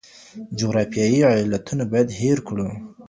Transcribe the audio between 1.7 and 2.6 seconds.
باید هیر